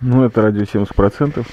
[0.00, 1.46] Ну, это радио 70%.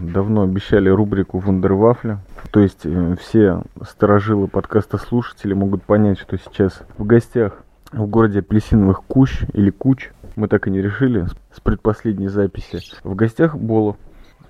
[0.00, 2.18] Давно обещали рубрику Вундервафля.
[2.50, 8.40] То есть э, все сторожилы подкаста слушатели могут понять, что сейчас в гостях в городе
[8.40, 10.10] апельсиновых кущ или куч.
[10.34, 12.80] Мы так и не решили с предпоследней записи.
[13.04, 13.96] В гостях Болов.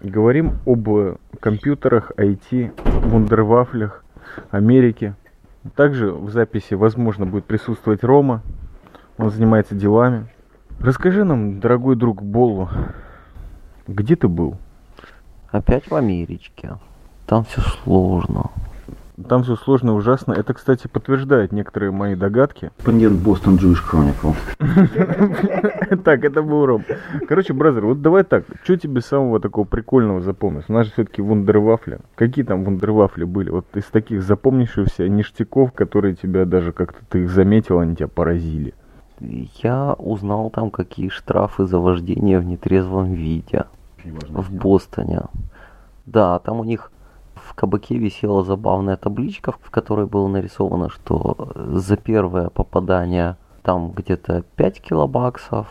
[0.03, 0.89] Говорим об
[1.41, 2.73] компьютерах, IT,
[3.09, 4.05] вундервафлях,
[4.51, 5.15] Америке.
[5.75, 8.43] Также в записи, возможно, будет присутствовать Рома.
[9.17, 10.27] Он занимается делами.
[10.81, 12.69] Расскажи нам, дорогой друг Болу,
[13.89, 14.57] где ты был?
[15.51, 16.77] Опять в Америчке.
[17.27, 18.51] Там все сложно.
[19.29, 20.35] Там все сложно и ужасно.
[20.35, 22.71] Это, кстати, подтверждает некоторые мои догадки.
[22.87, 24.35] Нет, Бостон Jewish Chronicle.
[26.05, 26.85] Так, это был Ром.
[27.27, 28.45] Короче, бразер, вот давай так.
[28.63, 30.67] Что тебе самого такого прикольного запомнилось?
[30.69, 32.01] У нас же все-таки вундервафли.
[32.15, 33.49] Какие там вундервафли были?
[33.49, 38.75] Вот из таких запомнившихся ништяков, которые тебя даже как-то ты их заметил, они тебя поразили.
[39.21, 43.65] Я узнал там, какие штрафы за вождение в нетрезвом виде
[44.05, 45.23] в Бостоне.
[46.05, 46.93] Да, там у них
[47.35, 54.45] в кабаке висела забавная табличка, в которой было нарисовано, что за первое попадание там где-то
[54.57, 55.67] 5 килобаксов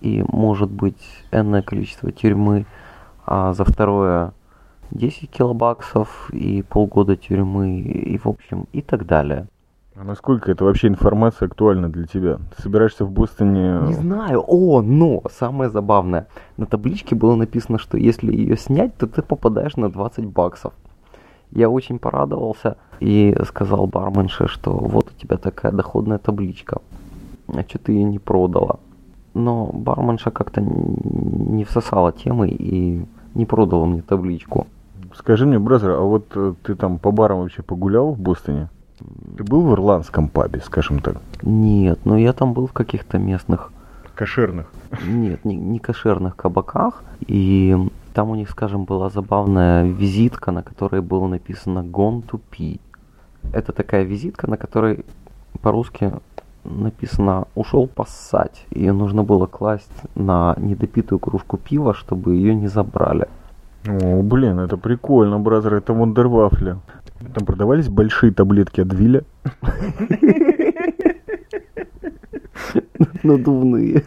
[0.00, 2.66] и может быть энное количество тюрьмы,
[3.26, 4.32] а за второе
[4.90, 9.46] 10 килобаксов и полгода тюрьмы и в общем и так далее.
[9.96, 12.38] А насколько это вообще информация актуальна для тебя?
[12.56, 13.78] Ты собираешься в Бостоне...
[13.86, 14.44] Не знаю.
[14.44, 16.26] О, но самое забавное.
[16.56, 20.72] На табличке было написано, что если ее снять, то ты попадаешь на 20 баксов.
[21.52, 26.80] Я очень порадовался и сказал барменше, что вот у тебя такая доходная табличка.
[27.46, 28.80] А что ты ее не продала?
[29.32, 34.66] Но барменша как-то не всосала темы и не продала мне табличку.
[35.14, 38.68] Скажи мне, бразер, а вот э, ты там по барам вообще погулял в Бостоне?
[38.98, 41.16] Ты был в ирландском пабе, скажем так?
[41.42, 43.72] Нет, но я там был в каких-то местных...
[44.14, 44.72] Кошерных?
[45.04, 47.02] Нет, не, не кошерных кабаках.
[47.26, 47.76] И
[48.14, 52.80] там у них, скажем, была забавная визитка, на которой было написано «Gone to pee».
[53.52, 55.04] Это такая визитка, на которой
[55.60, 56.12] по-русски
[56.62, 58.66] написано «ушел поссать».
[58.70, 63.28] Ее нужно было класть на недопитую кружку пива, чтобы ее не забрали.
[63.86, 66.78] О, блин, это прикольно, бразер, это вундервафля.
[67.34, 69.24] Там продавались большие таблетки от Виля.
[73.22, 74.02] Надувные.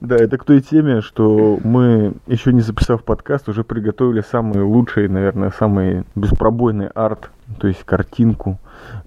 [0.00, 5.08] Да, это к той теме, что мы, еще не записав подкаст, уже приготовили самый лучший,
[5.08, 8.58] наверное, самый беспробойный арт, то есть картинку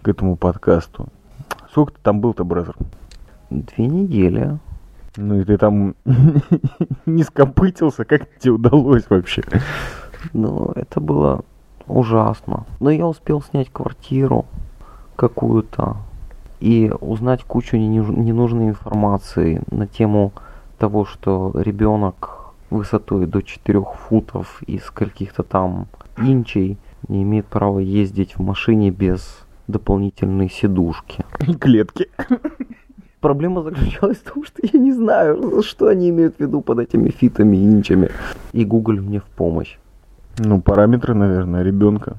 [0.02, 1.08] к этому подкасту.
[1.70, 2.76] Сколько ты там был-то, бразер?
[3.50, 4.58] Две недели.
[5.16, 5.96] Ну и ты там
[7.06, 9.44] не скопытился, как тебе удалось вообще?
[10.34, 11.42] Ну, это было
[11.88, 12.66] ужасно.
[12.80, 14.46] Но я успел снять квартиру
[15.16, 15.98] какую-то
[16.60, 20.32] и узнать кучу ненужной информации на тему
[20.78, 26.78] того, что ребенок высотой до 4 футов и каких-то там инчей
[27.08, 31.26] не имеет права ездить в машине без дополнительной сидушки.
[31.60, 32.10] Клетки.
[33.20, 37.10] Проблема заключалась в том, что я не знаю, что они имеют в виду под этими
[37.10, 38.10] фитами и инчами.
[38.54, 39.78] И Google мне в помощь.
[40.40, 42.18] Ну, параметры, наверное, ребенка.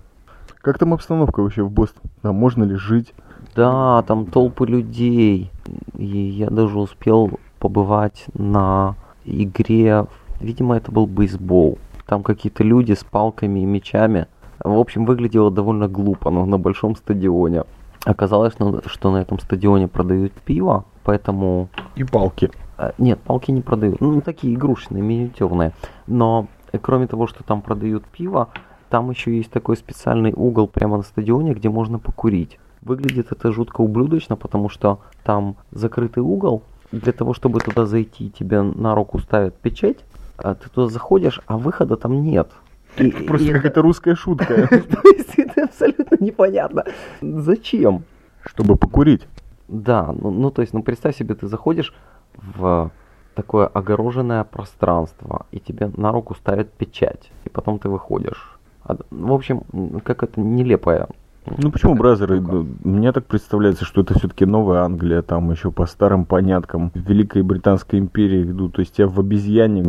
[0.61, 2.11] Как там обстановка вообще в Бостоне?
[2.23, 3.15] Там можно ли жить?
[3.55, 5.51] Да, там толпы людей.
[5.97, 10.07] И я даже успел побывать на игре,
[10.41, 11.78] видимо, это был бейсбол.
[12.07, 14.27] Там какие-то люди с палками и мечами.
[14.65, 17.65] В общем, выглядело довольно глупо, но на большом стадионе.
[18.05, 18.55] Оказалось,
[18.87, 21.69] что на этом стадионе продают пиво, поэтому...
[21.95, 22.51] И палки.
[22.77, 24.01] А, нет, палки не продают.
[24.01, 25.73] Ну, такие игрушечные, миниатюрные.
[26.07, 26.47] Но
[26.77, 28.49] кроме того, что там продают пиво,
[28.91, 32.59] там еще есть такой специальный угол прямо на стадионе, где можно покурить.
[32.83, 36.62] Выглядит это жутко ублюдочно, потому что там закрытый угол.
[36.93, 39.99] Для того, чтобы туда зайти, тебе на руку ставят печать,
[40.39, 42.51] а ты туда заходишь, а выхода там нет.
[42.97, 44.67] И, Просто какая-то русская шутка.
[44.69, 46.84] То есть это абсолютно непонятно.
[47.21, 48.05] Зачем?
[48.45, 49.27] Чтобы покурить.
[49.69, 51.93] Да, ну, ну то есть, ну представь себе, ты заходишь
[52.37, 52.91] в
[53.38, 58.59] такое огороженное пространство, и тебе на руку ставят печать, и потом ты выходишь.
[58.83, 59.63] А, в общем,
[60.03, 61.07] как это нелепое.
[61.57, 62.41] Ну почему, бразеры?
[62.83, 68.01] Мне так представляется, что это все-таки новая Англия, там еще по старым поняткам Великой Британской
[68.01, 68.74] империи идут.
[68.74, 69.86] То есть тебя в обезьянник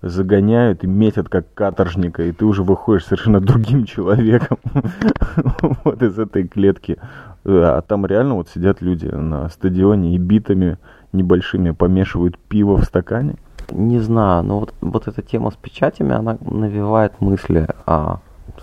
[0.00, 4.58] загоняют и метят как каторжника, и ты уже выходишь совершенно другим человеком
[5.84, 6.98] вот из этой клетки.
[7.44, 10.78] А там реально вот сидят люди на стадионе и битами
[11.16, 13.36] небольшими помешивают пиво в стакане?
[13.70, 18.18] Не знаю, но вот, вот эта тема с печатями, она навевает мысли о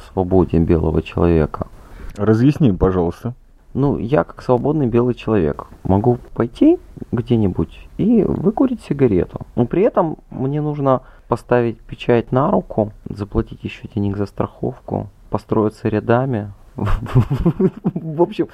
[0.07, 1.67] свободе белого человека.
[2.15, 3.33] Разъясни, пожалуйста.
[3.73, 6.77] Ну, я как свободный белый человек могу пойти
[7.11, 9.41] где-нибудь и выкурить сигарету.
[9.55, 15.89] Но при этом мне нужно поставить печать на руку, заплатить еще денег за страховку, построиться
[15.89, 16.51] рядами.
[16.75, 18.47] В общем,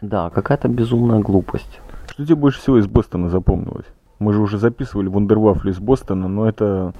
[0.00, 1.80] да, какая-то безумная глупость.
[2.08, 3.86] Что тебе больше всего из Бостона запомнилось?
[4.20, 6.94] Мы же уже записывали вундервафли из Бостона, но это...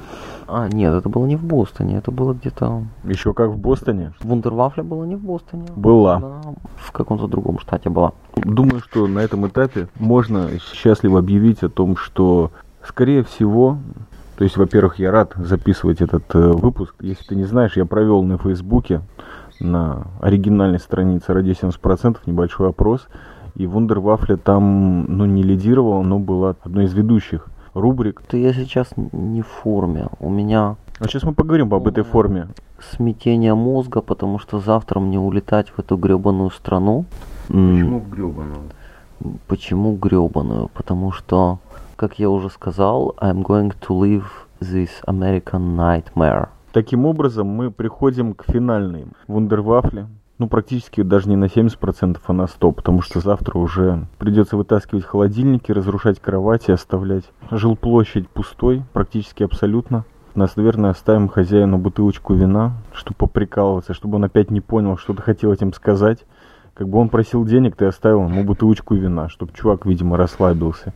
[0.48, 2.84] А, нет, это было не в Бостоне, это было где-то...
[3.04, 4.12] Еще как в Бостоне?
[4.20, 5.66] Вундервафля была не в Бостоне.
[5.76, 6.16] Была.
[6.16, 6.40] Она
[6.76, 8.12] в каком-то другом штате была.
[8.36, 12.50] Думаю, что на этом этапе можно счастливо объявить о том, что,
[12.82, 13.78] скорее всего,
[14.36, 16.96] то есть, во-первых, я рад записывать этот э, выпуск.
[17.00, 19.02] Если ты не знаешь, я провел на Фейсбуке
[19.60, 23.06] на оригинальной странице «Радио 70%» небольшой опрос.
[23.56, 28.22] И Вундервафля там, ну, не лидировала, но была одной из ведущих рубрик.
[28.28, 30.06] Ты я сейчас не в форме.
[30.20, 32.48] У меня А сейчас мы поговорим об этой форме.
[32.80, 37.04] смятение мозга, потому что завтра мне улетать в эту гребаную страну.
[37.46, 38.62] Почему в гребаную?
[39.46, 40.68] Почему гребаную?
[40.74, 41.58] Потому что,
[41.96, 44.24] как я уже сказал, I'm going to live
[44.60, 46.48] this American nightmare.
[46.72, 50.06] Таким образом, мы приходим к финальной вундервафле.
[50.36, 55.04] Ну, практически даже не на 70%, а на 100%, потому что завтра уже придется вытаскивать
[55.04, 60.04] холодильники, разрушать кровати, оставлять жилплощадь пустой, практически абсолютно.
[60.34, 65.22] Нас, наверное, оставим хозяину бутылочку вина, чтобы поприкалываться, чтобы он опять не понял, что ты
[65.22, 66.26] хотел этим сказать.
[66.74, 70.92] Как бы он просил денег, ты оставил ему бутылочку вина, чтобы чувак, видимо, расслабился.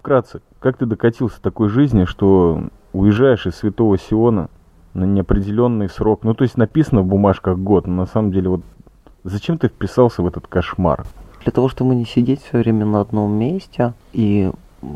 [0.00, 4.50] Вкратце, как ты докатился до такой жизни, что уезжаешь из Святого Сиона
[4.92, 6.22] на неопределенный срок?
[6.24, 8.60] Ну, то есть написано в бумажках год, но на самом деле вот
[9.24, 11.04] зачем ты вписался в этот кошмар?
[11.42, 14.50] Для того, чтобы не сидеть все время на одном месте, и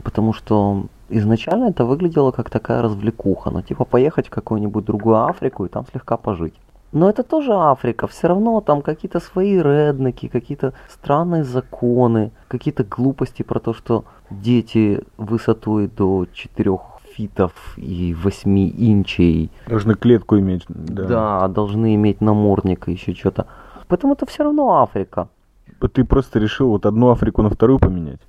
[0.04, 5.64] потому что изначально это выглядело как такая развлекуха, ну типа поехать в какую-нибудь другую Африку
[5.64, 6.54] и там слегка пожить.
[6.92, 13.42] Но это тоже Африка, все равно там какие-то свои реднеки, какие-то странные законы, какие-то глупости
[13.42, 16.78] про то, что дети высотой до 4
[17.12, 20.64] фитов и 8 инчей Должны клетку иметь.
[20.69, 21.04] Да.
[21.04, 21.48] да.
[21.48, 23.46] должны иметь намордник и еще что-то.
[23.88, 25.29] Поэтому это все равно Африка.
[25.93, 28.20] Ты просто решил вот одну Африку на вторую поменять.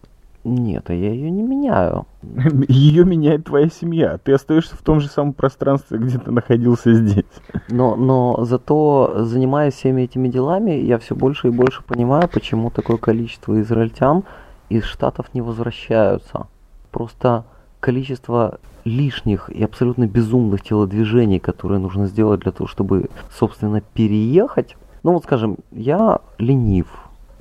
[0.46, 2.06] Нет, а я ее не меняю.
[2.70, 4.18] Ее меняет твоя семья.
[4.18, 7.26] Ты остаешься в том же самом пространстве, где ты находился здесь.
[7.68, 12.96] Но, но зато, занимаясь всеми этими делами, я все больше и больше понимаю, почему такое
[12.98, 14.24] количество израильтян
[14.70, 16.48] из Штатов не возвращаются.
[16.90, 17.44] Просто
[17.82, 24.78] количество лишних и абсолютно безумных телодвижений, которые нужно сделать для того, чтобы, собственно, переехать.
[25.04, 26.88] Ну вот, скажем, я ленив.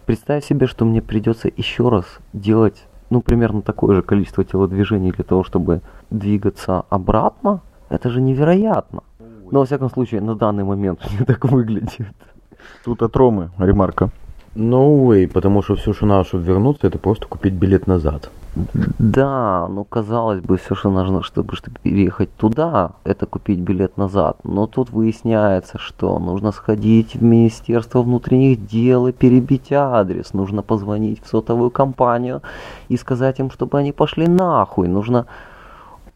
[0.07, 5.25] Представь себе, что мне придется еще раз делать, ну, примерно такое же количество телодвижений для
[5.25, 7.61] того, чтобы двигаться обратно.
[7.89, 9.03] Это же невероятно.
[9.51, 12.15] Но, во всяком случае, на данный момент мне так выглядит.
[12.85, 14.11] Тут от Ромы ремарка.
[14.59, 18.29] No way, потому что все, что надо, чтобы вернуться, это просто купить билет назад.
[18.99, 24.39] Да, ну казалось бы, все, что нужно, чтобы, чтобы переехать туда, это купить билет назад.
[24.43, 30.35] Но тут выясняется, что нужно сходить в Министерство внутренних дел и перебить адрес.
[30.35, 32.43] Нужно позвонить в сотовую компанию
[32.89, 34.89] и сказать им, чтобы они пошли нахуй.
[34.89, 35.27] Нужно...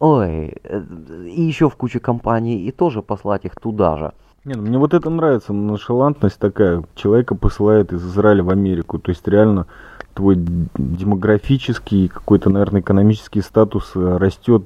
[0.00, 0.82] Ой, э,
[1.28, 4.12] и еще в куче компаний, и тоже послать их туда же.
[4.44, 6.82] Не, ну мне вот это нравится, ноншалантность такая.
[6.96, 8.98] Человека посылает из Израиля в Америку.
[8.98, 9.66] То есть реально
[10.14, 14.64] твой демографический, какой-то, наверное, экономический статус э, растет,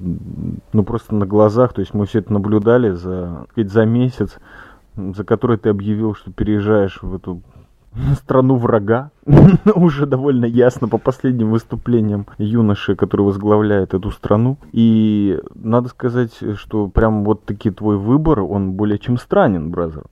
[0.73, 1.75] ну, просто на глазах.
[1.75, 4.39] То есть мы все это наблюдали за, сказать, за месяц,
[4.97, 7.43] за который ты объявил, что переезжаешь в эту
[8.17, 9.11] страну врага.
[9.75, 14.59] Уже довольно ясно по последним выступлениям юноши, который возглавляет эту страну.
[14.73, 20.05] И надо сказать, что прям вот таки твой выбор, он более чем странен, бразер.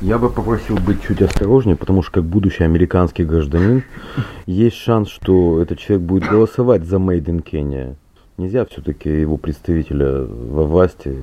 [0.00, 3.82] Я бы попросил быть чуть осторожнее, потому что как будущий американский гражданин
[4.46, 7.96] есть шанс, что этот человек будет голосовать за Made in Kenya.
[8.38, 11.14] Нельзя все-таки его представителя во власти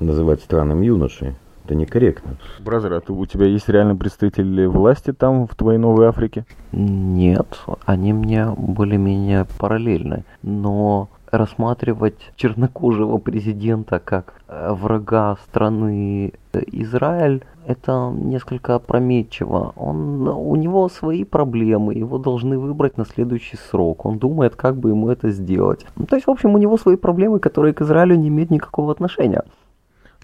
[0.00, 1.34] называть странным юношей.
[1.66, 2.36] Это некорректно.
[2.60, 6.46] Бразер, а ты, у тебя есть реально представители власти там, в твоей Новой Африке?
[6.70, 10.22] Нет, они мне более-менее параллельны.
[10.42, 19.72] Но рассматривать чернокожего президента как э, врага страны э, Израиль, это несколько опрометчиво.
[19.74, 24.06] Он, у него свои проблемы, его должны выбрать на следующий срок.
[24.06, 25.84] Он думает, как бы ему это сделать.
[25.96, 28.92] Ну, то есть, в общем, у него свои проблемы, которые к Израилю не имеют никакого
[28.92, 29.42] отношения.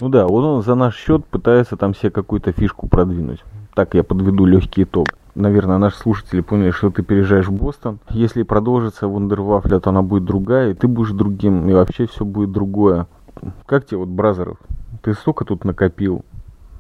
[0.01, 3.45] Ну да, он за наш счет пытается там себе какую-то фишку продвинуть.
[3.75, 5.09] Так я подведу легкий итог.
[5.35, 8.01] Наверное, наши слушатели поняли, что ты переезжаешь в Бостон.
[8.11, 12.53] Если продолжится вундервафля, то она будет другая, и ты будешь другим, и вообще все будет
[12.53, 13.07] другое.
[13.65, 14.59] Как тебе вот, Бразеров?
[15.03, 16.25] Ты столько тут накопил,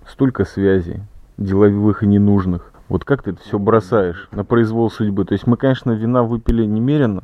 [0.06, 1.00] столько связей,
[1.38, 2.72] деловых и ненужных.
[2.88, 5.24] Вот как ты это все бросаешь на произвол судьбы?
[5.24, 7.22] То есть мы, конечно, вина выпили немерено,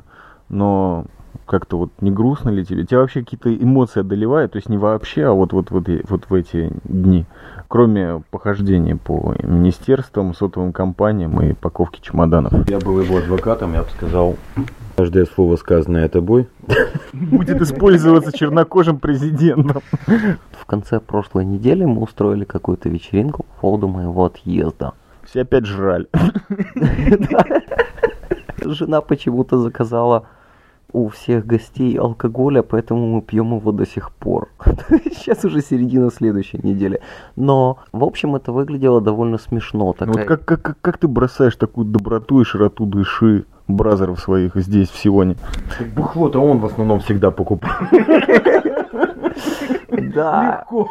[0.49, 1.05] но
[1.47, 2.85] как-то вот не грустно ли тебе?
[2.85, 4.53] Тебя вообще какие-то эмоции одолевают?
[4.53, 7.27] То есть не вообще, а вот, вот, вот, вот в эти дни?
[7.69, 12.69] Кроме похождения по министерствам, сотовым компаниям и паковки чемоданов.
[12.69, 14.37] Я был его адвокатом, я бы сказал,
[14.97, 16.49] каждое слово, сказанное тобой,
[17.13, 19.83] будет использоваться чернокожим президентом.
[20.07, 24.95] В конце прошлой недели мы устроили какую-то вечеринку по поводу моего отъезда.
[25.25, 26.09] Все опять жрали.
[28.65, 30.27] Жена почему-то заказала
[30.93, 34.49] у всех гостей алкоголя, поэтому мы пьем его до сих пор.
[34.89, 37.01] Сейчас уже середина следующей недели.
[37.37, 39.93] Но, в общем, это выглядело довольно смешно.
[39.93, 40.09] Такая...
[40.09, 44.57] Ну, вот как, как, как, как ты бросаешь такую доброту и широту души бразеров своих
[44.57, 45.37] здесь, в Сионе?
[45.95, 47.91] Бухло-то он в основном всегда покупает.
[50.15, 50.65] Да.
[50.71, 50.89] Легко.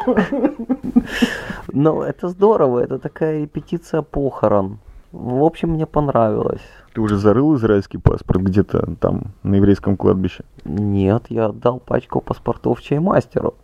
[1.72, 4.78] Но это здорово, это такая репетиция похорон.
[5.12, 6.62] В общем, мне понравилось.
[6.98, 10.42] Ты уже зарыл израильский паспорт где-то там, на еврейском кладбище?
[10.64, 13.54] Нет, я отдал пачку паспортов чаймастеру.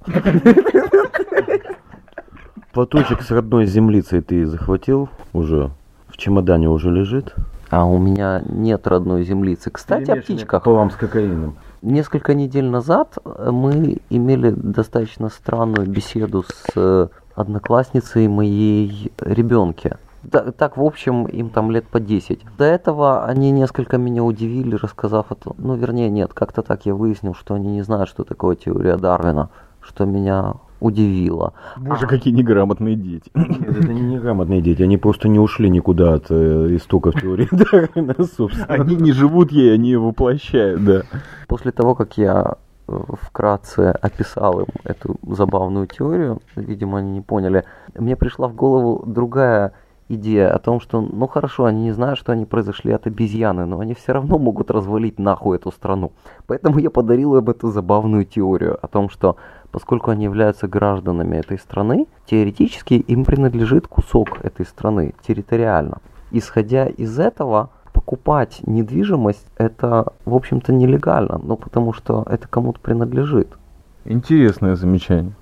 [2.72, 5.72] Платочек с родной землицей ты захватил уже?
[6.06, 7.34] В чемодане уже лежит?
[7.70, 9.68] А у меня нет родной землицы.
[9.72, 10.62] Кстати, о птичках.
[10.62, 11.56] Пополам с кокаином.
[11.82, 19.96] Несколько недель назад мы имели достаточно странную беседу с э, одноклассницей моей ребенке.
[20.30, 22.44] Так, в общем, им там лет по 10.
[22.58, 25.52] До этого они несколько меня удивили, рассказав это.
[25.58, 29.50] Ну, вернее, нет, как-то так я выяснил, что они не знают, что такое теория Дарвина,
[29.80, 30.54] что меня
[30.84, 31.54] удивило.
[31.76, 32.08] Боже, а.
[32.08, 33.30] какие неграмотные дети.
[33.34, 38.14] Нет, это не неграмотные дети, они просто не ушли никуда от э, истоков теории Дарвина,
[38.24, 38.66] собственно.
[38.68, 41.02] Они не живут ей, они ее воплощают, да.
[41.48, 47.64] После того, как я э, вкратце описал им эту забавную теорию, видимо, они не поняли,
[47.94, 49.72] мне пришла в голову другая
[50.08, 53.80] идея о том, что, ну хорошо, они не знают, что они произошли от обезьяны, но
[53.80, 56.12] они все равно могут развалить нахуй эту страну.
[56.46, 59.36] Поэтому я подарил им эту забавную теорию о том, что
[59.70, 65.98] поскольку они являются гражданами этой страны, теоретически им принадлежит кусок этой страны территориально.
[66.30, 73.48] Исходя из этого, покупать недвижимость это, в общем-то, нелегально, ну потому что это кому-то принадлежит.
[74.04, 75.32] Интересное замечание.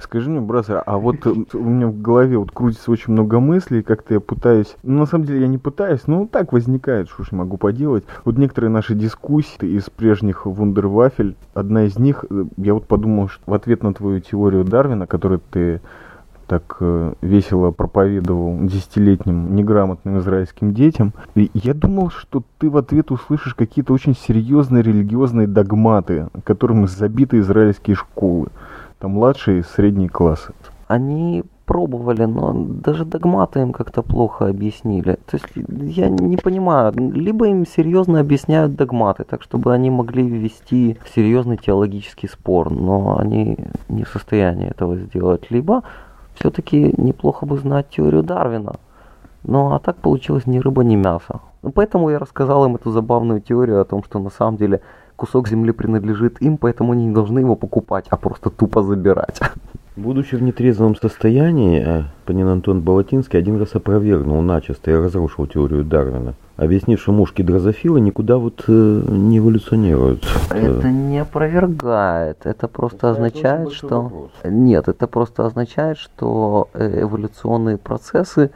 [0.00, 3.82] Скажи мне, бразер, а вот э, у меня в голове вот крутится очень много мыслей,
[3.82, 7.32] как-то я пытаюсь, ну, на самом деле я не пытаюсь, но так возникает, что ж
[7.32, 8.04] могу поделать.
[8.24, 13.42] Вот некоторые наши дискуссии из прежних вундервафель, одна из них, э, я вот подумал, что
[13.46, 15.80] в ответ на твою теорию Дарвина, которую ты
[16.48, 21.12] так э, весело проповедовал десятилетним неграмотным израильским детям.
[21.34, 27.38] И я думал, что ты в ответ услышишь какие-то очень серьезные религиозные догматы, которыми забиты
[27.38, 28.48] израильские школы
[28.98, 30.52] там младшие и средние классы.
[30.86, 35.18] Они пробовали, но даже догматы им как-то плохо объяснили.
[35.26, 35.46] То есть
[35.96, 42.28] я не понимаю, либо им серьезно объясняют догматы, так чтобы они могли вести серьезный теологический
[42.28, 45.82] спор, но они не в состоянии этого сделать, либо
[46.36, 48.76] все-таки неплохо бы знать теорию Дарвина.
[49.44, 51.40] Ну а так получилось ни рыба, ни мясо.
[51.74, 54.80] Поэтому я рассказал им эту забавную теорию о том, что на самом деле
[55.18, 59.40] кусок земли принадлежит им, поэтому они не должны его покупать, а просто тупо забирать.
[59.96, 65.84] Будучи в нетрезвом состоянии, э, Панин Антон Балатинский один раз опровергнул начисто и разрушил теорию
[65.84, 70.24] Дарвина, объяснив, что мушки дрозофила никуда вот э, не эволюционируют.
[70.50, 74.02] Это не опровергает, это просто это означает, что...
[74.02, 74.30] Вопрос.
[74.44, 78.52] Нет, это просто означает, что э, эволюционные процессы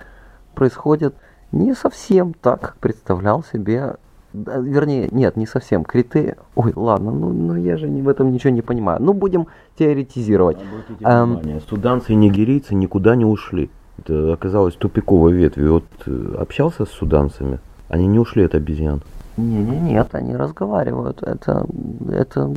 [0.54, 1.16] происходят
[1.50, 3.96] не совсем так, как представлял себе
[4.32, 5.84] вернее, нет, не совсем.
[5.84, 6.34] Критерий...
[6.54, 9.00] Ой, ладно, ну, ну я же в этом ничего не понимаю.
[9.02, 9.46] Ну, будем
[9.78, 10.58] теоретизировать.
[11.00, 11.40] Эм...
[11.68, 13.70] Суданцы и нигерийцы никуда не ушли.
[13.98, 15.74] Это оказалось тупиковой ветвью.
[15.74, 19.02] Вот э, общался с суданцами, они не ушли от обезьян.
[19.36, 21.22] Не, не, нет, они разговаривают.
[21.22, 21.66] Это,
[22.10, 22.52] это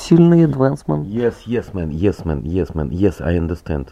[0.00, 1.04] сильный advancement.
[1.04, 3.88] Yes, yes, man, yes, man, yes, man, yes, I understand.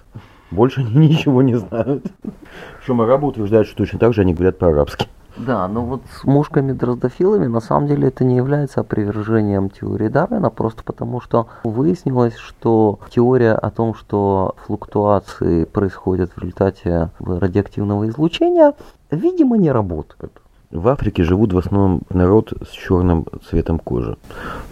[0.50, 2.06] Больше они ничего не знают.
[2.84, 5.06] Шумараба утверждает, что точно так же они говорят по-арабски.
[5.46, 10.82] Да, но вот с мушками-дроздофилами на самом деле это не является опровержением теории Дарвина, просто
[10.82, 18.74] потому что выяснилось, что теория о том, что флуктуации происходят в результате радиоактивного излучения,
[19.10, 20.32] видимо, не работает.
[20.70, 24.16] В Африке живут в основном народ с черным цветом кожи.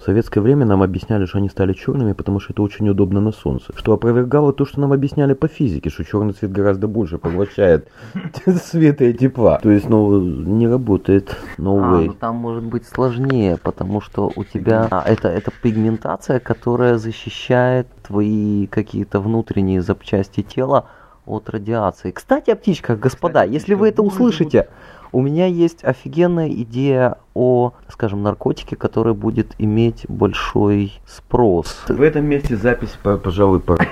[0.00, 3.33] В советское время нам объясняли, что они стали черными, потому что это очень удобно на
[3.33, 3.73] солнце.
[3.75, 7.88] Что опровергало то, что нам объясняли по физике, что черный цвет гораздо больше поглощает
[8.62, 9.59] света и тепла.
[9.61, 11.37] То есть, ну, не работает.
[11.59, 12.07] No а, way.
[12.07, 17.88] Ну, там может быть сложнее, потому что у тебя а, это, это пигментация, которая защищает
[18.07, 20.87] твои какие-то внутренние запчасти тела
[21.26, 22.12] от радиации.
[22.12, 24.69] Кстати, о птичках, господа, если вы это услышите,
[25.12, 31.85] у меня есть офигенная идея о, скажем, наркотике, который будет иметь большой спрос.
[31.88, 33.87] В этом месте запись, пожалуй, пора.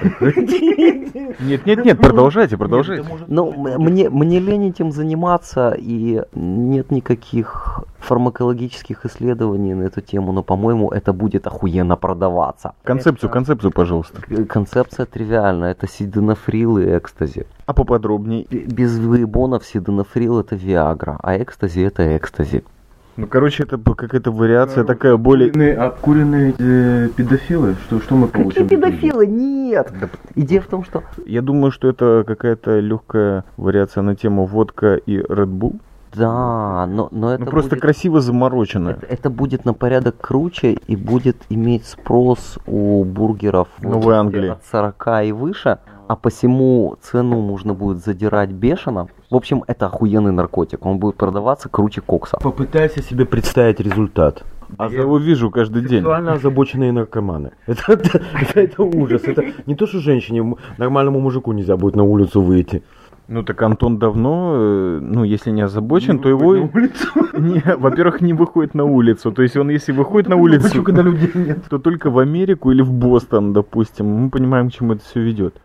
[1.40, 3.04] Нет, нет, нет, продолжайте, продолжайте.
[3.28, 10.42] Ну, мне, мне лень этим заниматься, и нет никаких фармакологических исследований на эту тему, но,
[10.42, 12.74] по-моему, это будет охуенно продаваться.
[12.84, 14.22] Концепцию, концепцию, пожалуйста.
[14.48, 17.46] Концепция тривиальна, это сиденофрил и экстази.
[17.66, 18.44] А поподробнее?
[18.44, 22.62] Без выебонов сиденофрил это Виагра, а экстази это экстази.
[23.16, 25.76] Ну, короче, это какая-то вариация такая более...
[25.76, 27.76] Обкуренные э, педофилы?
[27.86, 28.64] Что, что мы получим?
[28.64, 29.26] Какие педофилы?
[29.26, 29.90] Нет!
[30.00, 31.02] Да, Идея в том, что...
[31.24, 35.80] Я думаю, что это какая-то легкая вариация на тему водка и Red Bull.
[36.14, 38.90] Да, но, но это ну, просто будет, красиво заморочено.
[38.90, 44.50] Это, это будет на порядок круче и будет иметь спрос у бургеров Новой Англии.
[44.50, 49.08] от 40 и выше, а посему цену можно будет задирать бешено.
[49.30, 50.84] В общем, это охуенный наркотик.
[50.86, 52.38] Он будет продаваться круче кокса.
[52.42, 54.44] Попытайся себе представить результат.
[54.78, 56.00] А я его вижу каждый день.
[56.00, 57.52] Сексуально озабоченные наркоманы.
[57.66, 59.22] Это, это, это, это ужас.
[59.24, 62.82] Это не то, что женщине, нормальному мужику нельзя будет на улицу выйти.
[63.28, 66.54] Ну так Антон давно, э, ну если не озабочен, не то его...
[66.54, 67.08] На улицу.
[67.38, 69.32] Не, во-первых, не выходит на улицу.
[69.32, 71.58] То есть он, если выходит на улицу, Почему, когда людей нет?
[71.68, 74.06] то только в Америку или в Бостон, допустим.
[74.06, 75.56] Мы понимаем, к чему это все ведет.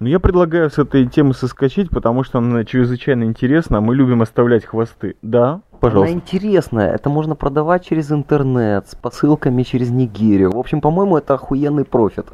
[0.00, 4.64] Но я предлагаю с этой темы соскочить, потому что она чрезвычайно интересна, мы любим оставлять
[4.64, 5.16] хвосты.
[5.22, 6.12] Да, пожалуйста.
[6.12, 10.52] Она интересная, это можно продавать через интернет, с посылками через Нигерию.
[10.52, 12.26] В общем, по-моему, это охуенный профит.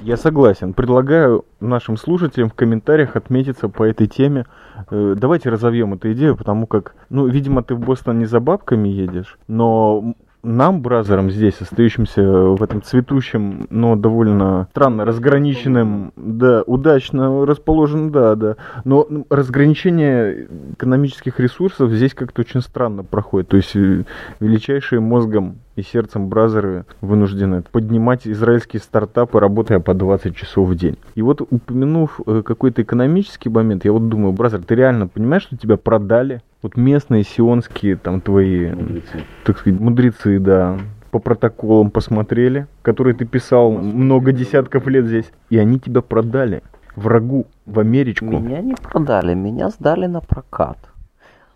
[0.00, 0.74] Я согласен.
[0.74, 4.46] Предлагаю нашим слушателям в комментариях отметиться по этой теме.
[4.90, 8.88] Э, давайте разовьем эту идею, потому как, ну, видимо, ты в Бостон не за бабками
[8.88, 17.44] едешь, но нам, бразерам здесь, остающимся в этом цветущем, но довольно странно разграниченным, да, удачно
[17.44, 23.48] расположен, да, да, но разграничение экономических ресурсов здесь как-то очень странно проходит.
[23.48, 24.04] То есть э,
[24.40, 30.96] величайшие мозгом и сердцем бразеры вынуждены поднимать израильские стартапы, работая по 20 часов в день.
[31.14, 35.56] И вот упомянув э, какой-то экономический момент, я вот думаю, бразер, ты реально понимаешь, что
[35.56, 39.24] тебя продали вот местные сионские там твои, мудрецы.
[39.44, 40.78] так сказать, мудрецы, да,
[41.10, 46.62] по протоколам посмотрели, которые ты писал много десятков лет здесь, и они тебя продали
[46.96, 48.26] врагу в Америчку.
[48.26, 50.78] Меня не продали, меня сдали на прокат.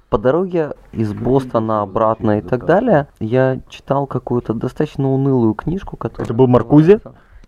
[0.08, 6.26] По дороге из Бостона обратно и так далее, я читал какую-то достаточно унылую книжку, которая...
[6.26, 7.00] Это был Маркузи?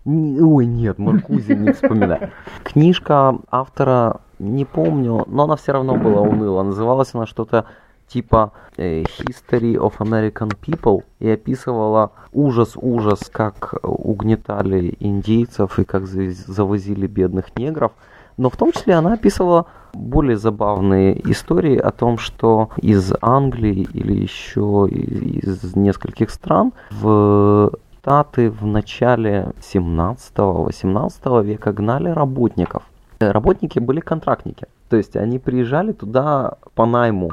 [0.05, 2.31] Ой, нет, Маркузи не вспоминаю.
[2.63, 6.63] Книжка автора не помню, но она все равно была уныла.
[6.63, 7.65] Называлась она что-то
[8.07, 17.07] типа э, History of American People и описывала ужас-ужас, как угнетали индейцев и как завозили
[17.07, 17.91] бедных негров.
[18.37, 24.13] Но в том числе она описывала более забавные истории о том, что из Англии или
[24.13, 27.71] еще из нескольких стран в
[28.05, 32.83] Штаты в начале 17-18 века гнали работников
[33.19, 34.67] работники были контрактники.
[34.89, 37.31] То есть они приезжали туда по найму.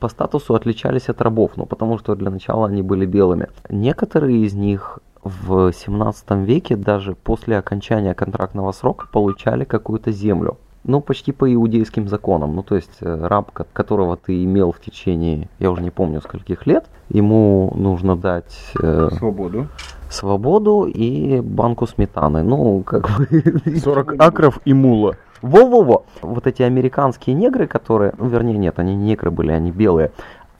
[0.00, 3.48] По статусу отличались от рабов, ну потому что для начала они были белыми.
[3.70, 10.58] Некоторые из них в 17 веке даже после окончания контрактного срока получали какую-то землю.
[10.86, 12.54] Ну, почти по иудейским законам.
[12.54, 16.66] Ну, то есть э, раб, которого ты имел в течение, я уже не помню, скольких
[16.66, 18.54] лет, ему нужно дать...
[18.82, 19.68] Э, свободу.
[20.14, 22.42] Свободу и банку сметаны.
[22.42, 23.78] Ну, как бы...
[23.84, 25.16] 40 акров и мула.
[25.42, 26.04] Во-во-во!
[26.22, 28.14] Вот эти американские негры, которые...
[28.16, 30.12] Ну, вернее, нет, они не негры были, они белые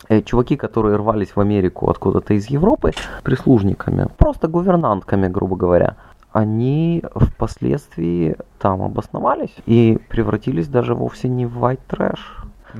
[0.08, 5.96] э, чуваки, которые рвались в Америку откуда-то из Европы, прислужниками, просто гувернантками, грубо говоря,
[6.32, 12.18] они впоследствии там обосновались и превратились даже вовсе не в white trash.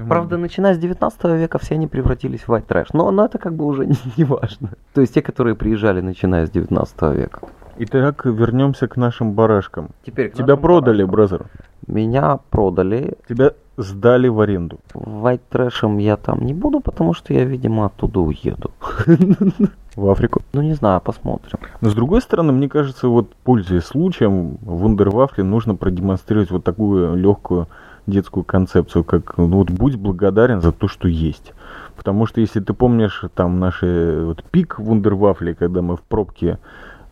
[0.09, 3.55] Правда, начиная с 19 века все они превратились в white trash, но, но это как
[3.55, 4.71] бы уже не, не важно.
[4.93, 7.41] То есть те, которые приезжали начиная с 19 века.
[7.77, 9.91] Итак, вернемся к нашим барашкам.
[10.07, 11.47] Теперь Тебя продали, бразер.
[11.87, 13.15] Меня продали.
[13.29, 14.79] Тебя сдали в аренду.
[14.95, 18.71] White трэшем я там не буду, потому что я, видимо, оттуда уеду.
[19.97, 20.43] В Африку?
[20.53, 21.59] Ну, не знаю, посмотрим.
[21.81, 27.15] Но с другой стороны, мне кажется, вот пользуясь случаем, в Вундервафле нужно продемонстрировать вот такую
[27.17, 27.69] легкую
[28.07, 31.53] детскую концепцию, как ну вот будь благодарен за то, что есть.
[31.97, 36.59] Потому что если ты помнишь там наши вот пик Вундервафли, когда мы в пробке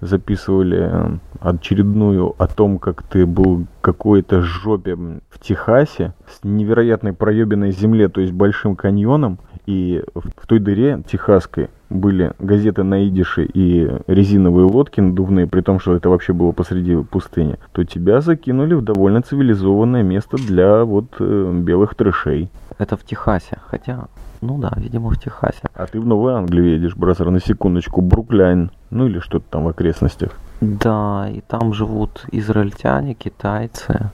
[0.01, 7.71] записывали э, очередную о том, как ты был какой-то жопе в Техасе с невероятной проебенной
[7.71, 13.91] земле, то есть большим каньоном, и в той дыре техасской были газеты на идише и
[14.07, 18.83] резиновые лодки надувные, при том, что это вообще было посреди пустыни, то тебя закинули в
[18.83, 22.51] довольно цивилизованное место для вот э, белых трэшей.
[22.79, 24.07] Это в Техасе, хотя,
[24.41, 25.69] ну да, видимо в Техасе.
[25.75, 29.69] А ты в Новую Англию едешь, бразер, на секундочку, Бруклайн, ну или что-то там в
[29.69, 30.33] окрестностях.
[30.61, 34.11] Да, и там живут израильтяне, китайцы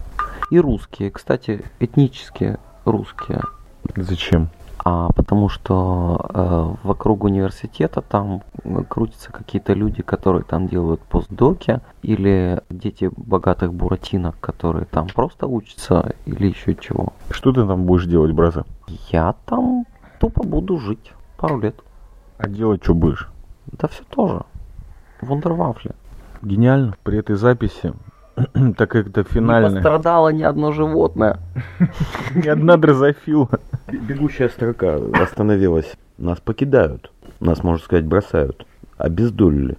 [0.50, 1.10] и русские.
[1.10, 3.40] Кстати, этнические русские.
[3.96, 4.48] Зачем?
[4.90, 8.42] А потому что э, вокруг университета там
[8.88, 16.14] крутятся какие-то люди, которые там делают постдоки, или дети богатых буратинок, которые там просто учатся,
[16.24, 17.12] или еще чего.
[17.28, 18.64] Что ты там будешь делать, браза?
[19.10, 19.84] Я там
[20.20, 21.78] тупо буду жить пару лет.
[22.38, 23.28] А делать что будешь?
[23.66, 24.46] Да все тоже.
[25.20, 25.90] Вундервафли.
[26.40, 26.96] Гениально.
[27.02, 27.92] При этой записи,
[28.76, 31.38] так как это Не финальная, пострадало ни одно животное.
[32.34, 33.48] ни одна дрозофила.
[33.88, 35.92] Бегущая строка остановилась.
[36.18, 37.10] Нас покидают.
[37.40, 38.66] Нас, можно сказать, бросают.
[38.96, 39.76] Обездолили.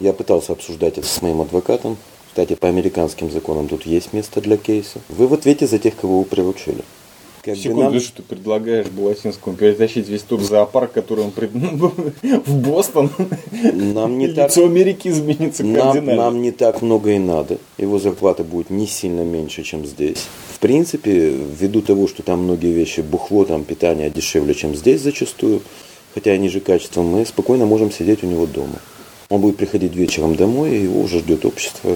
[0.00, 1.96] Я пытался обсуждать это с моим адвокатом.
[2.28, 5.00] Кстати, по американским законам тут есть место для кейса.
[5.08, 6.82] Вы в ответе за тех, кого вы приручили.
[7.46, 11.52] Как бы Секунду, нам- что ты предлагаешь Баласинскому перетащить весь тот зоопарк, который он пред-
[12.46, 13.08] в Бостон?
[13.62, 17.58] Нам не так- Лицо Америки изменится Нам, нам не так много и надо.
[17.78, 20.26] Его зарплата будет не сильно меньше, чем здесь.
[20.52, 21.30] В принципе,
[21.60, 25.62] ввиду того, что там многие вещи, бухло, там питание дешевле, чем здесь зачастую,
[26.14, 28.80] хотя и ниже качеством, мы спокойно можем сидеть у него дома.
[29.28, 31.94] Он будет приходить вечером домой, и его уже ждет общество.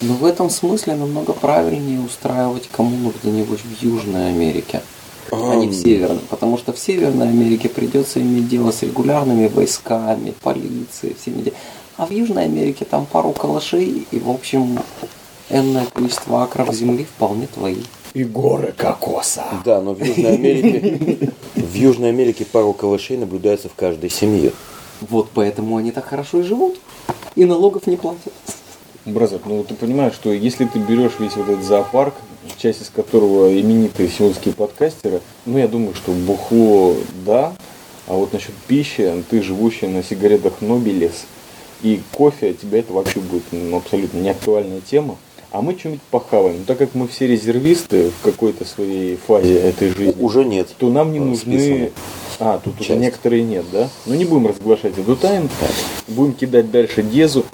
[0.00, 4.82] Но в этом смысле намного правильнее устраивать коммуну где-нибудь в Южной Америке,
[5.32, 6.20] а не в Северной.
[6.30, 11.42] Потому что в Северной Америке придется иметь дело с регулярными войсками, полицией, всеми.
[11.42, 11.52] де-
[11.96, 14.78] А в Южной Америке там пару калашей и, в общем,
[15.50, 17.82] энное количество акров земли вполне твои.
[18.14, 19.44] И горы кокоса.
[19.64, 24.52] Да, но в Южной Америке, в Южной Америке пару калашей наблюдается в каждой семье.
[25.00, 26.78] Вот поэтому они так хорошо и живут.
[27.34, 28.32] И налогов не платят.
[29.04, 32.14] Бразер, ну ты понимаешь, что если ты берешь весь вот этот зоопарк,
[32.56, 36.94] часть из которого именитые сеульские подкастеры, ну я думаю, что бухло
[37.26, 37.54] да,
[38.06, 41.26] а вот насчет пищи, ты живущий на сигаретах Нобелес
[41.82, 45.16] и кофе, тебя это вообще будет ну, абсолютно не актуальная тема.
[45.54, 46.58] А мы что-нибудь похаваем.
[46.58, 50.74] Но так как мы все резервисты в какой-то своей фазе этой жизни, Уже нет.
[50.78, 51.92] то нам не Э, нужны...
[52.40, 53.88] А, тут уже некоторые нет, да?
[54.06, 55.48] Ну не будем разглашать эту тайну.
[56.08, 57.44] Будем кидать дальше Дезу.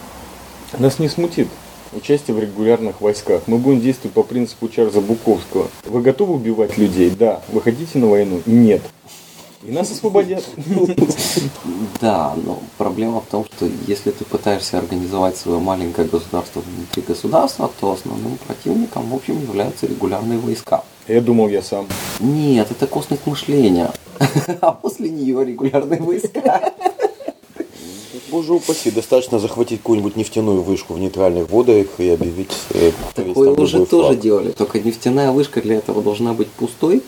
[0.78, 1.48] Нас не смутит
[1.92, 3.42] участие в регулярных войсках.
[3.46, 5.68] Мы будем действовать по принципу Чарльза Буковского.
[5.84, 7.10] Вы готовы убивать людей?
[7.10, 7.42] Да.
[7.52, 8.40] Вы хотите на войну?
[8.46, 8.80] Нет.
[9.62, 10.42] И нас освободят.
[12.00, 17.70] Да, но проблема в том, что если ты пытаешься организовать свое маленькое государство внутри государства,
[17.78, 20.82] то основным противником, в общем, являются регулярные войска.
[21.08, 21.86] Я думал, я сам.
[22.20, 23.92] Нет, это косность мышления.
[24.60, 26.72] А после нее регулярные войска.
[28.30, 33.84] Боже упаси, достаточно захватить какую-нибудь нефтяную вышку в нейтральных водах и объявить э, Такое уже
[33.86, 34.20] тоже флаг.
[34.20, 37.02] делали, только нефтяная вышка для этого должна быть пустой,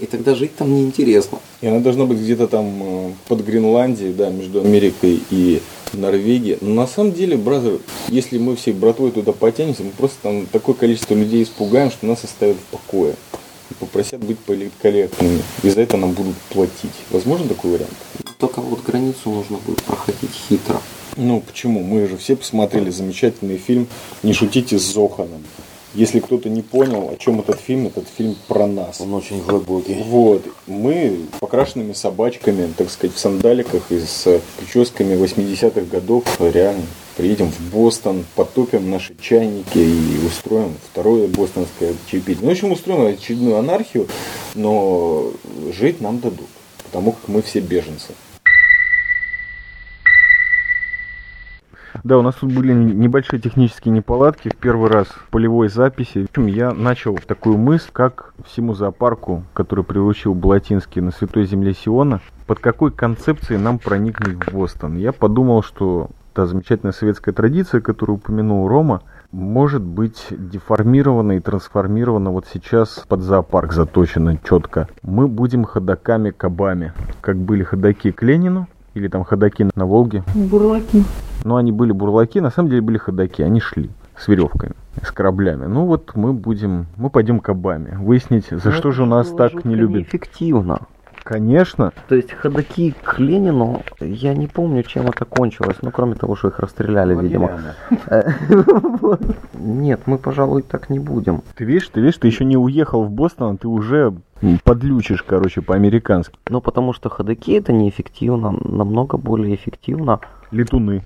[0.00, 1.38] и тогда жить там неинтересно.
[1.60, 5.60] И она должна быть где-то там э, под Гренландией, да, между Америкой и
[5.92, 6.58] Норвегией.
[6.60, 10.74] Но на самом деле, бразер, если мы всей братвой туда потянемся, мы просто там такое
[10.74, 13.14] количество людей испугаем, что нас оставят в покое.
[13.70, 15.42] И попросят быть политкорректными.
[15.62, 16.90] И за это нам будут платить.
[17.10, 17.94] Возможно такой вариант?
[18.38, 20.80] Только вот границу нужно будет проходить хитро.
[21.16, 21.82] Ну почему?
[21.82, 23.86] Мы же все посмотрели замечательный фильм
[24.22, 25.42] «Не шутите с Зоханом».
[25.94, 29.00] Если кто-то не понял, о чем этот фильм, этот фильм про нас.
[29.00, 29.94] Он очень глубокий.
[30.04, 36.84] Вот, мы покрашенными собачками, так сказать, в сандаликах и с прическами 80-х годов реально
[37.16, 42.42] приедем в Бостон, потопим наши чайники и устроим второе бостонское чаепитие.
[42.42, 44.06] Ну, в общем, устроим очередную анархию,
[44.54, 45.32] но
[45.76, 46.48] жить нам дадут,
[46.84, 48.14] потому как мы все беженцы.
[52.02, 56.26] Да, у нас тут были небольшие технические неполадки в первый раз в полевой записи.
[56.26, 61.74] В общем, я начал такую мысль, как всему зоопарку, который приручил Балатинский на Святой Земле
[61.74, 64.96] Сиона, под какой концепцией нам проникнуть в Бостон.
[64.96, 72.30] Я подумал, что та замечательная советская традиция, которую упомянул Рома, может быть деформирована и трансформирована
[72.30, 74.88] вот сейчас под зоопарк заточена четко.
[75.02, 80.24] Мы будем ходаками-кабами, как были ходаки к Ленину, или там ходаки на Волге.
[80.34, 81.04] Бурлаки.
[81.44, 85.66] Но они были бурлаки, на самом деле были ходаки, они шли с веревками, с кораблями.
[85.66, 89.74] Ну вот мы будем, мы пойдем кабами, выяснить, за что же у нас так не
[89.74, 90.02] любят.
[90.02, 90.80] Эффективно.
[91.22, 96.34] Конечно, То есть ходаки к Ленину, я не помню, чем это кончилось, ну кроме того,
[96.34, 97.60] что их расстреляли, видимо.
[99.54, 101.42] Нет, мы, пожалуй, так не будем.
[101.54, 104.14] ты видишь, ты видишь, ты еще не уехал в Бостон, а ты уже
[104.64, 106.38] Подлючишь, короче, по-американски.
[106.48, 110.20] Ну, потому что ходоки это неэффективно, намного более эффективно.
[110.50, 111.04] Летуны.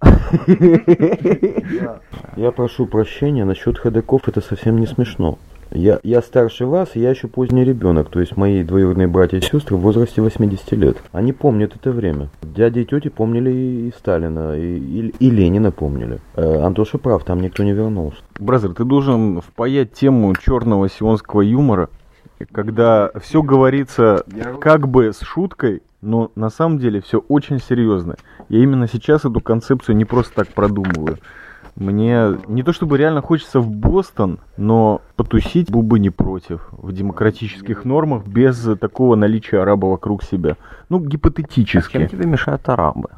[2.36, 5.38] Я прошу прощения, насчет ходоков это совсем не смешно.
[5.72, 9.76] Я, я старше вас, я еще поздний ребенок, то есть мои двоюродные братья и сестры
[9.76, 10.96] в возрасте 80 лет.
[11.12, 12.28] Они помнят это время.
[12.42, 16.20] Дяди и тети помнили и Сталина, и, и, и Ленина помнили.
[16.36, 18.18] Э, Антоша прав, там никто не вернулся.
[18.38, 21.88] Бразер, ты должен впаять тему черного сионского юмора,
[22.52, 24.24] когда все говорится
[24.60, 28.14] как бы с шуткой, но на самом деле все очень серьезно.
[28.48, 31.18] Я именно сейчас эту концепцию не просто так продумываю.
[31.74, 36.90] Мне не то чтобы реально хочется в Бостон, но потусить был бы не против в
[36.92, 40.56] демократических нормах без такого наличия араба вокруг себя.
[40.88, 41.92] Ну, гипотетически.
[41.92, 43.10] Чем тебе мешают арабы?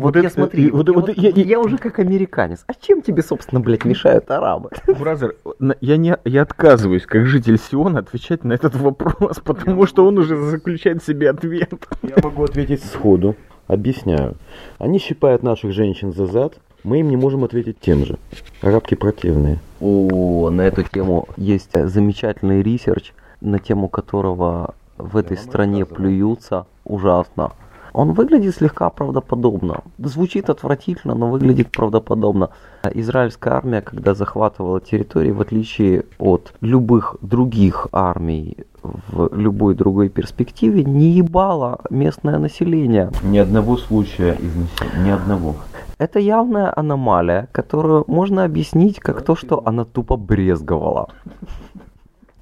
[0.00, 2.64] Вот, Вот я это- смотри, вот- я, вот вот- я- я- я уже как американец.
[2.66, 4.70] А чем тебе, собственно, блядь, мешают арабы?
[4.98, 5.34] Бразер,
[5.82, 10.36] я, не, я отказываюсь, как житель Сиона, отвечать на этот вопрос, потому что он уже
[10.36, 11.70] заключает в себе ответ.
[12.02, 13.36] Я могу ответить сходу.
[13.66, 14.36] Объясняю.
[14.78, 18.16] Они щипают наших женщин за зад, мы им не можем ответить тем же.
[18.62, 19.58] Арабки противные.
[19.80, 27.52] О, на эту тему есть замечательный research, на тему которого в этой стране плюются ужасно.
[27.92, 29.82] Он выглядит слегка правдоподобно.
[29.98, 32.50] Звучит отвратительно, но выглядит правдоподобно.
[32.94, 40.84] Израильская армия, когда захватывала территории, в отличие от любых других армий в любой другой перспективе,
[40.84, 43.10] не ебала местное население.
[43.22, 45.04] Ни одного случая изнасилования.
[45.04, 45.56] Ни одного.
[45.98, 51.10] Это явная аномалия, которую можно объяснить как то, что она тупо брезговала.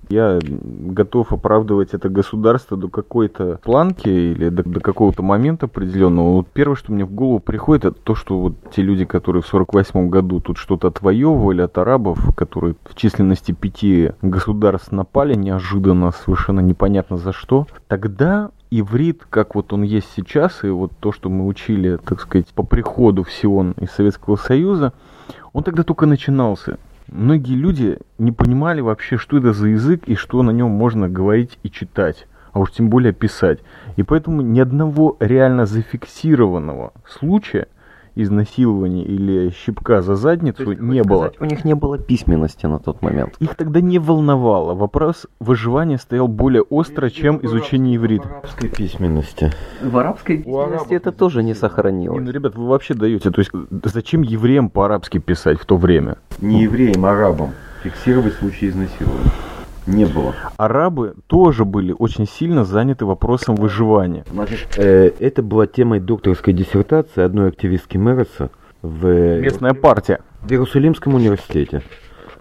[0.09, 6.37] Я готов оправдывать это государство до какой-то планки или до, до какого-то момента определенного.
[6.37, 9.47] Вот первое, что мне в голову приходит, это то, что вот те люди, которые в
[9.47, 16.61] 48 году тут что-то отвоевывали от арабов, которые в численности пяти государств напали неожиданно, совершенно
[16.61, 21.47] непонятно за что, тогда иврит, как вот он есть сейчас, и вот то, что мы
[21.47, 24.93] учили, так сказать, по приходу в Сион из Советского Союза,
[25.53, 26.79] он тогда только начинался.
[27.11, 31.59] Многие люди не понимали вообще, что это за язык и что на нем можно говорить
[31.63, 33.61] и читать, а уж тем более писать.
[33.97, 37.69] И поэтому ни одного реально зафиксированного случая
[38.23, 41.33] изнасилования или щипка за задницу не было.
[41.39, 43.37] У них не было письменности на тот момент.
[43.39, 44.75] Их тогда не волновало.
[44.75, 48.29] Вопрос выживания стоял более остро, чем изучение иврита.
[48.29, 49.53] Арабской письменности.
[49.83, 52.29] В арабской письменности это тоже не Не, ну, сохранилось.
[52.29, 53.31] ребят, вы вообще даете.
[53.31, 53.53] То есть,
[53.85, 56.19] зачем евреям по-арабски писать в то время?
[56.41, 57.53] Не евреям, а арабам.
[57.83, 59.31] Фиксировать случаи изнасилования.
[59.89, 60.35] Не было.
[60.59, 64.25] Арабы тоже были очень сильно заняты вопросом выживания.
[64.31, 68.51] Значит, э, это была темой докторской диссертации одной активистки Мереса
[68.83, 70.21] в, Местная партия.
[70.43, 71.83] в Иерусалимском университете,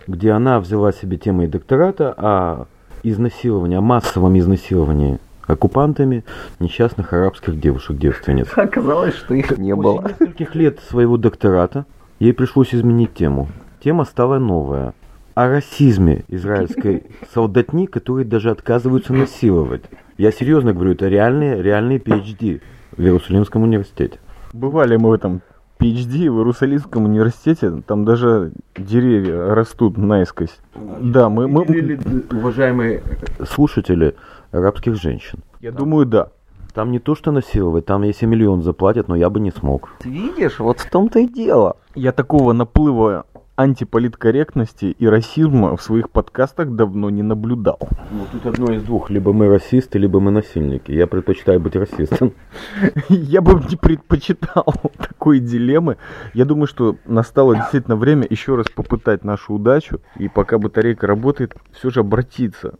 [0.08, 2.66] где она взяла себе темой доктората о
[3.04, 6.26] изнасиловании, о массовом изнасиловании оккупантами
[6.60, 8.50] несчастных арабских девушек-девственниц.
[8.56, 10.02] Оказалось, что их не было.
[10.02, 11.86] После нескольких лет своего доктората
[12.20, 13.48] ей пришлось изменить тему.
[13.82, 14.94] Тема стала новая.
[15.38, 19.84] О расизме израильской солдатни, которые даже отказываются насиловать.
[20.18, 22.60] Я серьезно говорю, это реальные, реальные PhD
[22.94, 24.20] в Иерусалимском университете.
[24.52, 25.44] Бывали мы в этом
[25.78, 30.58] PhD в Иерусалимском университете, там даже деревья растут наискось.
[30.74, 32.00] Да, мы, мы,
[32.32, 33.04] уважаемые
[33.48, 34.16] слушатели
[34.52, 35.44] арабских женщин.
[35.60, 36.30] я думаю, да.
[36.74, 39.90] Там не то, что насиловать, там если миллион заплатят, но я бы не смог.
[40.04, 41.78] Видишь, вот в том-то и дело.
[41.94, 47.80] Я такого наплыва антиполиткорректности и расизма в своих подкастах давно не наблюдал.
[48.12, 49.10] Ну, тут одно из двух.
[49.10, 50.92] Либо мы расисты, либо мы насильники.
[50.92, 52.34] Я предпочитаю быть расистом.
[53.10, 55.98] Я бы не предпочитал такой дилеммы.
[56.34, 60.02] Я думаю, что настало действительно время еще раз попытать нашу удачу.
[60.18, 62.76] И пока батарейка работает, все же обратиться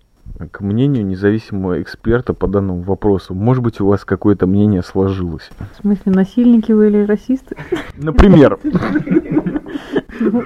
[0.52, 3.34] к мнению независимого эксперта по данному вопросу.
[3.34, 5.50] Может быть, у вас какое-то мнение сложилось.
[5.74, 7.56] В смысле, насильники вы или расисты?
[7.96, 8.60] Например,
[10.20, 10.44] Ну,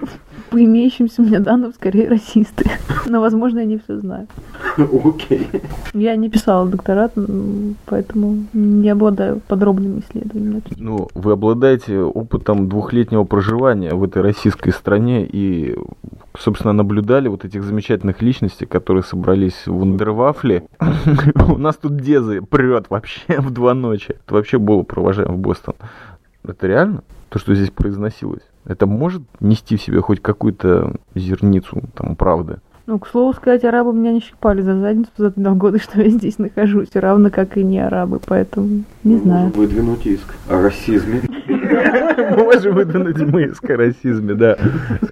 [0.50, 2.70] по имеющимся мне данным, скорее расисты.
[3.06, 4.28] Но, возможно, я не все знаю.
[4.78, 5.48] Окей.
[5.94, 7.14] Я не писала докторат,
[7.86, 10.62] поэтому не обладаю подробными исследованиями.
[10.78, 15.76] ну, вы обладаете опытом двухлетнего проживания в этой российской стране и,
[16.38, 20.64] собственно, наблюдали вот этих замечательных личностей, которые собрались в Вундервафле.
[21.48, 24.16] У нас тут Дезы прет вообще в два ночи.
[24.26, 25.76] Это вообще было провожаем в Бостон.
[26.44, 27.04] Это реально?
[27.30, 28.42] То, что здесь произносилось?
[28.65, 32.58] Это может нести в себе хоть какую-то зерницу там правды?
[32.88, 36.10] Ну, к слову сказать, арабы меня не щипали за задницу за два года, что я
[36.10, 39.52] здесь нахожусь, равно как и не арабы, поэтому не знаю.
[39.52, 41.21] выдвинуть иск о расизме.
[42.38, 44.58] Можем выдвинуть мы иск о расизме, да.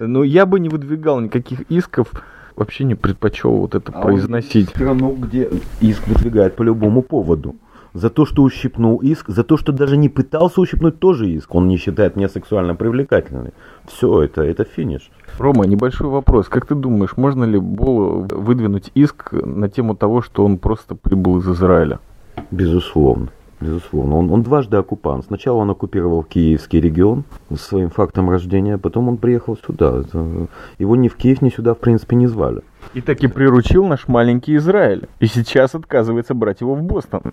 [0.00, 2.12] Но я бы не выдвигал никаких исков
[2.56, 4.68] вообще не предпочел вот это А произносить.
[4.70, 5.48] страну, где
[5.80, 7.56] иск выдвигает по любому поводу.
[7.92, 11.54] За то, что ущипнул иск, за то, что даже не пытался ущипнуть, тоже иск.
[11.54, 13.50] Он не считает меня сексуально привлекательной.
[13.86, 15.10] Все, это, это финиш.
[15.38, 16.48] Рома, небольшой вопрос.
[16.48, 21.38] Как ты думаешь, можно ли Болу выдвинуть иск на тему того, что он просто прибыл
[21.38, 21.98] из Израиля?
[22.50, 23.28] Безусловно.
[23.60, 24.16] Безусловно.
[24.16, 25.26] Он, он дважды оккупант.
[25.26, 30.02] Сначала он оккупировал киевский регион своим фактом рождения, а потом он приехал сюда.
[30.78, 32.62] Его ни в Киев, ни сюда, в принципе, не звали.
[32.94, 35.08] И таки приручил наш маленький Израиль.
[35.20, 37.22] И сейчас отказывается брать его в Бостон.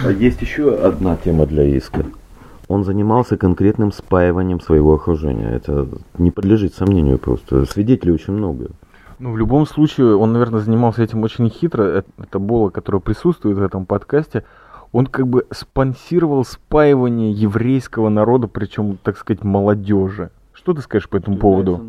[0.00, 2.04] А есть еще одна тема для иска.
[2.68, 5.50] Он занимался конкретным спаиванием своего окружения.
[5.50, 5.88] Это
[6.18, 7.64] не подлежит сомнению просто.
[7.64, 8.68] Свидетелей очень много.
[9.18, 11.82] Ну, в любом случае, он, наверное, занимался этим очень хитро.
[11.82, 14.44] Э- Это Бола, который присутствует в этом подкасте.
[14.92, 20.30] Он как бы спонсировал спаивание еврейского народа, причем, так сказать, молодежи.
[20.52, 21.86] Что ты скажешь по этому поводу?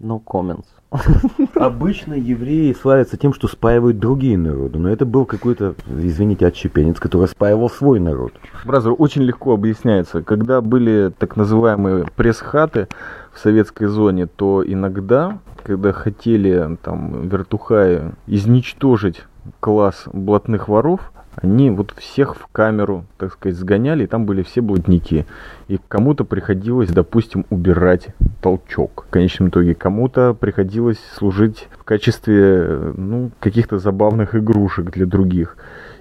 [0.00, 0.66] No comments.
[1.54, 4.78] Обычно евреи славятся тем, что спаивают другие народы.
[4.78, 8.32] Но это был какой-то, извините, отщепенец, который спаивал свой народ.
[8.64, 10.22] Бразер, очень легко объясняется.
[10.22, 12.88] Когда были так называемые пресс-хаты
[13.32, 19.24] в советской зоне, то иногда, когда хотели там вертухаи изничтожить
[19.60, 24.60] класс блатных воров, они вот всех в камеру, так сказать, сгоняли, и там были все
[24.60, 25.26] блатники.
[25.68, 28.08] И кому-то приходилось, допустим, убирать
[28.40, 29.06] толчок.
[29.08, 35.56] В конечном итоге кому-то приходилось служить в качестве ну, каких-то забавных игрушек для других.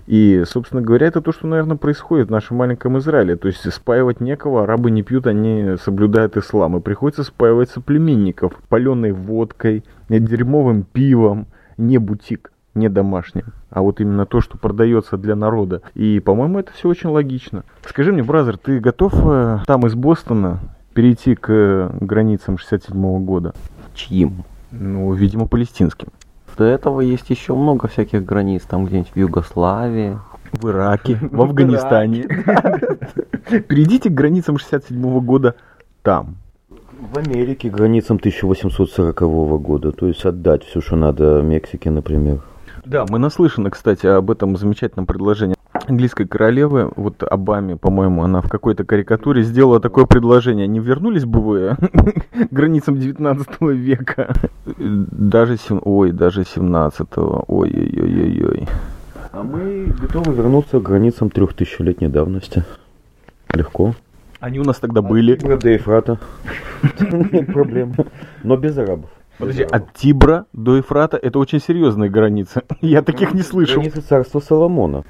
[0.05, 3.35] И, собственно говоря, это то, что, наверное, происходит в нашем маленьком Израиле.
[3.35, 6.77] То есть спаивать некого, арабы не пьют, они соблюдают ислам.
[6.77, 14.25] И приходится спаивать соплеменников паленой водкой, дерьмовым пивом, не бутик, не домашним, а вот именно
[14.25, 15.81] то, что продается для народа.
[15.93, 17.63] И, по-моему, это все очень логично.
[17.87, 20.59] Скажи мне, бразер, ты готов э, там из Бостона
[20.93, 23.53] перейти к э, границам 67 года?
[23.93, 24.43] Чьим?
[24.71, 26.09] Ну, видимо, палестинским.
[26.57, 30.17] До этого есть еще много всяких границ, там где-нибудь в Югославии.
[30.53, 32.23] В Ираке, в Афганистане.
[33.67, 35.55] Перейдите к границам 67 года
[36.03, 36.37] там.
[37.11, 39.19] В Америке границам 1840
[39.61, 39.91] года.
[39.91, 42.39] То есть отдать все, что надо Мексике, например.
[42.85, 45.55] Да, мы наслышаны, кстати, об этом замечательном предложении
[45.87, 50.67] английской королевы, вот Обаме, по-моему, она в какой-то карикатуре сделала такое предложение.
[50.67, 51.75] Не вернулись бы вы
[52.49, 54.33] к границам 19 века?
[54.77, 58.67] Даже, сем- ой, даже 17-го, ой-ой-ой-ой.
[59.31, 62.63] А мы готовы вернуться к границам трехтысячелетней давности.
[63.51, 63.95] Легко.
[64.39, 65.35] Они у нас тогда были.
[65.35, 66.19] Тибра до Ефрата.
[67.31, 67.93] Нет проблем.
[68.43, 69.09] Но без арабов.
[69.37, 72.61] Подожди, от Тибра до Ефрата это очень серьезные границы.
[72.81, 73.81] Я таких не слышал.
[73.81, 75.03] Границы царства Соломона.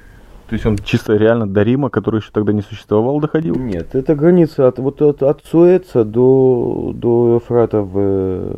[0.48, 3.54] То есть он чисто реально до Рима, который еще тогда не существовал, доходил?
[3.56, 7.92] Нет, это граница от, вот от, от Суэца до, до Ефрата в...
[7.96, 8.54] э,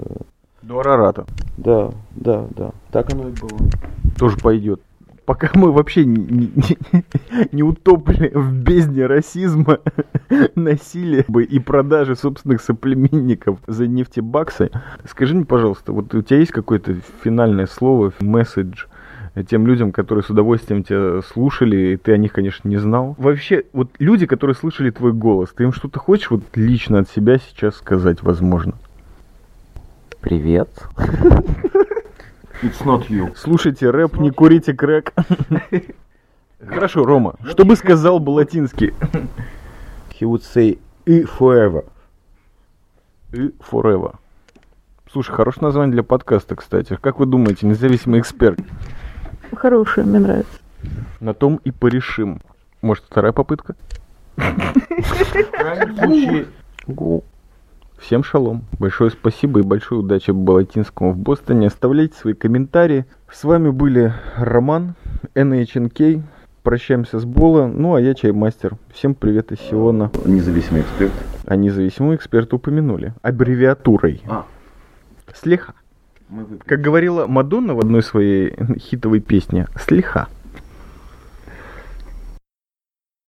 [0.62, 1.26] До Арарата.
[1.56, 2.70] Да, да, да.
[2.90, 3.58] Так оно и было.
[4.18, 4.80] Тоже пойдет.
[5.26, 7.04] Пока мы вообще не, не-
[7.50, 9.80] не утопли в бездне расизма,
[10.54, 14.70] насилия и продажи собственных соплеменников за нефтебаксы,
[15.10, 18.84] скажи мне, пожалуйста, вот у тебя есть какое-то финальное слово, месседж
[19.48, 23.16] тем людям, которые с удовольствием тебя слушали, и ты о них, конечно, не знал.
[23.18, 27.38] Вообще, вот люди, которые слышали твой голос, ты им что-то хочешь вот лично от себя
[27.38, 28.74] сейчас сказать, возможно?
[30.20, 30.70] Привет.
[32.62, 33.34] It's not you.
[33.36, 35.12] Слушайте рэп, не курите крэк.
[36.66, 38.94] Хорошо, Рома, что бы сказал бы латинский?
[40.18, 41.84] He would say и forever.
[43.32, 44.16] И Forever.
[45.12, 46.98] Слушай, хорошее название для подкаста, кстати.
[47.00, 48.58] Как вы думаете, независимый эксперт?
[49.54, 50.58] Хорошая, мне нравится.
[51.20, 52.40] На том и порешим.
[52.82, 53.76] Может, вторая попытка?
[54.36, 56.46] В крайнем случае,
[56.86, 57.24] Гу.
[57.98, 58.64] Всем шалом.
[58.78, 61.68] Большое спасибо и большой удачи Балатинскому в Бостоне.
[61.68, 63.06] Оставляйте свои комментарии.
[63.32, 64.94] С вами были Роман,
[65.34, 66.22] NHNK.
[66.62, 67.66] Прощаемся с Бола.
[67.66, 68.76] Ну, а я Чаймастер.
[68.92, 70.10] Всем привет из Сиона.
[70.24, 71.12] независимый эксперт.
[71.46, 73.14] А независимого эксперта упомянули.
[73.22, 74.22] Аббревиатурой.
[74.26, 74.44] А.
[76.28, 76.58] Выпьем.
[76.66, 79.68] Как говорила Мадонна в одной своей хитовой песне.
[79.78, 80.28] Слегка.